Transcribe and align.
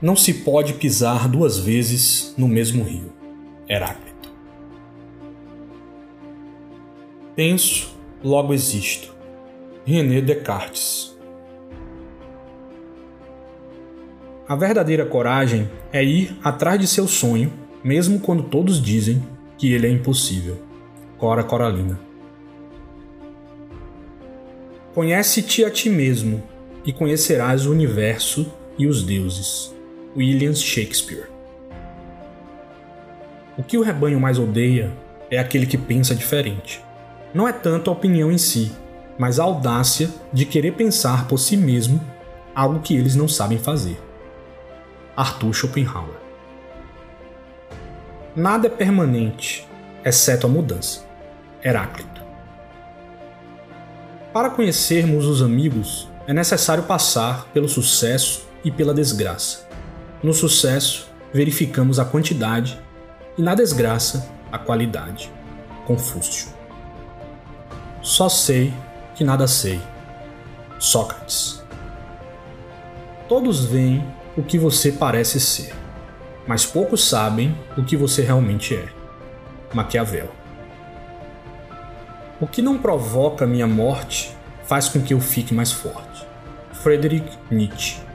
Não 0.00 0.14
se 0.14 0.32
pode 0.32 0.74
pisar 0.74 1.28
duas 1.28 1.58
vezes 1.58 2.32
no 2.38 2.46
mesmo 2.46 2.84
rio. 2.84 3.12
Heráclito. 3.68 4.32
Penso, 7.34 7.96
logo 8.22 8.54
existo. 8.54 9.12
René 9.84 10.20
Descartes. 10.20 11.18
A 14.46 14.54
verdadeira 14.54 15.04
coragem 15.04 15.68
é 15.92 16.02
ir 16.04 16.38
atrás 16.44 16.80
de 16.80 16.86
seu 16.86 17.08
sonho, 17.08 17.52
mesmo 17.82 18.20
quando 18.20 18.44
todos 18.44 18.80
dizem 18.80 19.20
que 19.58 19.72
ele 19.72 19.88
é 19.88 19.90
impossível. 19.90 20.62
Cora 21.18 21.42
Coralina. 21.42 21.98
Conhece-te 24.94 25.64
a 25.64 25.70
ti 25.70 25.90
mesmo 25.90 26.42
e 26.84 26.92
conhecerás 26.92 27.66
o 27.66 27.72
universo 27.72 28.50
e 28.78 28.86
os 28.86 29.02
deuses. 29.02 29.76
William 30.18 30.52
Shakespeare. 30.52 31.30
O 33.56 33.62
que 33.62 33.78
o 33.78 33.82
rebanho 33.82 34.18
mais 34.18 34.36
odeia 34.36 34.92
é 35.30 35.38
aquele 35.38 35.64
que 35.64 35.78
pensa 35.78 36.12
diferente. 36.12 36.82
Não 37.32 37.46
é 37.46 37.52
tanto 37.52 37.88
a 37.88 37.92
opinião 37.92 38.32
em 38.32 38.36
si, 38.36 38.72
mas 39.16 39.38
a 39.38 39.44
audácia 39.44 40.10
de 40.32 40.44
querer 40.44 40.72
pensar 40.72 41.28
por 41.28 41.38
si 41.38 41.56
mesmo 41.56 42.00
algo 42.52 42.80
que 42.80 42.96
eles 42.96 43.14
não 43.14 43.28
sabem 43.28 43.58
fazer. 43.58 43.96
Arthur 45.16 45.54
Schopenhauer. 45.54 46.16
Nada 48.34 48.66
é 48.66 48.70
permanente, 48.70 49.68
exceto 50.04 50.48
a 50.48 50.50
mudança. 50.50 51.06
Heráclito. 51.64 52.22
Para 54.32 54.50
conhecermos 54.50 55.26
os 55.26 55.42
amigos, 55.42 56.08
é 56.26 56.32
necessário 56.32 56.82
passar 56.82 57.46
pelo 57.54 57.68
sucesso 57.68 58.48
e 58.64 58.70
pela 58.72 58.92
desgraça. 58.92 59.67
No 60.22 60.34
sucesso, 60.34 61.08
verificamos 61.32 62.00
a 62.00 62.04
quantidade 62.04 62.78
e 63.36 63.42
na 63.42 63.54
desgraça, 63.54 64.28
a 64.50 64.58
qualidade. 64.58 65.30
Confúcio. 65.86 66.48
Só 68.02 68.28
sei 68.28 68.72
que 69.14 69.22
nada 69.22 69.46
sei. 69.46 69.80
Sócrates. 70.78 71.62
Todos 73.28 73.64
veem 73.64 74.04
o 74.36 74.42
que 74.42 74.58
você 74.58 74.90
parece 74.90 75.38
ser, 75.38 75.72
mas 76.46 76.66
poucos 76.66 77.04
sabem 77.04 77.56
o 77.76 77.84
que 77.84 77.96
você 77.96 78.22
realmente 78.22 78.74
é. 78.74 78.88
Maquiavel. 79.72 80.30
O 82.40 82.46
que 82.46 82.62
não 82.62 82.78
provoca 82.78 83.46
minha 83.46 83.66
morte 83.66 84.36
faz 84.64 84.88
com 84.88 85.00
que 85.00 85.14
eu 85.14 85.20
fique 85.20 85.54
mais 85.54 85.70
forte. 85.70 86.26
Friedrich 86.72 87.28
Nietzsche. 87.50 88.07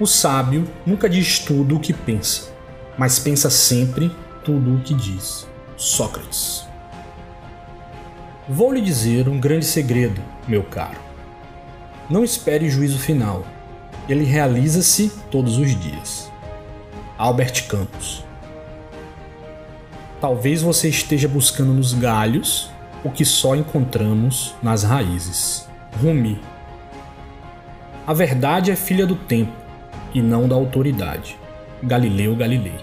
O 0.00 0.06
sábio 0.06 0.66
nunca 0.86 1.10
diz 1.10 1.40
tudo 1.40 1.76
o 1.76 1.78
que 1.78 1.92
pensa, 1.92 2.50
mas 2.96 3.18
pensa 3.18 3.50
sempre 3.50 4.10
tudo 4.42 4.76
o 4.76 4.80
que 4.80 4.94
diz. 4.94 5.46
Sócrates. 5.76 6.66
Vou 8.48 8.72
lhe 8.72 8.80
dizer 8.80 9.28
um 9.28 9.38
grande 9.38 9.66
segredo, 9.66 10.18
meu 10.48 10.62
caro. 10.62 10.98
Não 12.08 12.24
espere 12.24 12.70
juízo 12.70 12.98
final. 12.98 13.44
Ele 14.08 14.24
realiza-se 14.24 15.12
todos 15.30 15.58
os 15.58 15.78
dias. 15.78 16.32
Albert 17.18 17.68
Campos. 17.68 18.24
Talvez 20.18 20.62
você 20.62 20.88
esteja 20.88 21.28
buscando 21.28 21.74
nos 21.74 21.92
galhos 21.92 22.70
o 23.04 23.10
que 23.10 23.26
só 23.26 23.54
encontramos 23.54 24.54
nas 24.62 24.82
raízes. 24.82 25.68
Rumi. 26.00 26.40
A 28.06 28.14
verdade 28.14 28.70
é 28.70 28.76
filha 28.76 29.06
do 29.06 29.14
tempo 29.14 29.59
e 30.14 30.20
não 30.20 30.48
da 30.48 30.54
autoridade. 30.54 31.38
Galileu 31.82 32.36
Galilei. 32.36 32.78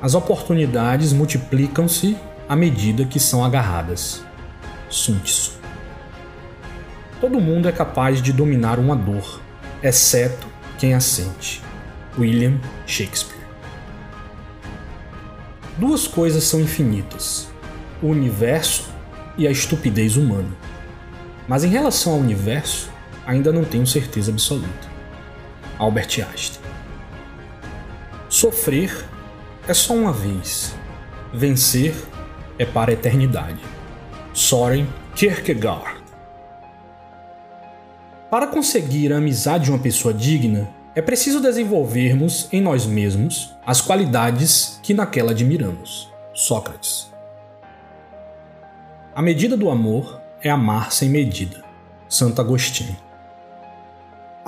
As 0.00 0.14
oportunidades 0.14 1.12
multiplicam-se 1.12 2.16
à 2.48 2.56
medida 2.56 3.04
que 3.04 3.20
são 3.20 3.44
agarradas. 3.44 4.24
Sun 4.88 5.18
Tzu. 5.18 5.52
Todo 7.20 7.40
mundo 7.40 7.68
é 7.68 7.72
capaz 7.72 8.22
de 8.22 8.32
dominar 8.32 8.78
uma 8.78 8.96
dor, 8.96 9.40
exceto 9.82 10.46
quem 10.78 10.94
a 10.94 11.00
sente. 11.00 11.62
William 12.18 12.58
Shakespeare. 12.86 13.40
Duas 15.78 16.06
coisas 16.06 16.44
são 16.44 16.60
infinitas: 16.60 17.48
o 18.02 18.08
universo 18.08 18.88
e 19.36 19.46
a 19.46 19.50
estupidez 19.50 20.16
humana. 20.16 20.50
Mas 21.46 21.64
em 21.64 21.68
relação 21.68 22.14
ao 22.14 22.18
universo, 22.18 22.90
ainda 23.26 23.52
não 23.52 23.64
tenho 23.64 23.86
certeza 23.86 24.30
absoluta. 24.30 24.89
Albert 25.80 26.20
Einstein. 26.20 26.62
Sofrer 28.28 29.08
é 29.66 29.72
só 29.72 29.94
uma 29.94 30.12
vez, 30.12 30.74
vencer 31.32 31.94
é 32.58 32.66
para 32.66 32.90
a 32.90 32.92
eternidade. 32.92 33.58
Soren 34.34 34.86
Kierkegaard. 35.16 36.02
Para 38.30 38.46
conseguir 38.46 39.10
a 39.10 39.16
amizade 39.16 39.64
de 39.64 39.70
uma 39.70 39.78
pessoa 39.78 40.12
digna, 40.12 40.68
é 40.94 41.00
preciso 41.00 41.40
desenvolvermos 41.40 42.46
em 42.52 42.60
nós 42.60 42.84
mesmos 42.84 43.54
as 43.66 43.80
qualidades 43.80 44.78
que 44.82 44.92
naquela 44.92 45.30
admiramos. 45.30 46.12
Sócrates. 46.34 47.10
A 49.14 49.22
medida 49.22 49.56
do 49.56 49.70
amor 49.70 50.20
é 50.42 50.50
amar 50.50 50.92
sem 50.92 51.08
medida. 51.08 51.64
Santo 52.06 52.40
Agostinho. 52.40 53.09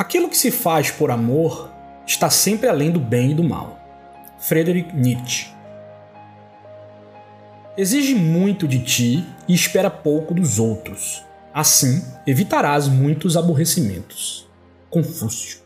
Aquilo 0.03 0.29
que 0.29 0.37
se 0.37 0.51
faz 0.51 0.91
por 0.91 1.13
amor 1.13 1.71
está 2.05 2.29
sempre 2.29 2.69
além 2.69 2.91
do 2.91 2.99
bem 2.99 3.31
e 3.31 3.35
do 3.35 3.45
mal. 3.45 3.79
Friedrich 4.37 4.93
Nietzsche. 4.93 5.47
Exige 7.77 8.13
muito 8.13 8.67
de 8.67 8.81
ti 8.81 9.25
e 9.47 9.55
espera 9.55 9.89
pouco 9.89 10.35
dos 10.35 10.59
outros. 10.59 11.25
Assim, 11.55 12.05
evitarás 12.27 12.89
muitos 12.89 13.37
aborrecimentos. 13.37 14.45
Confúcio. 14.91 15.62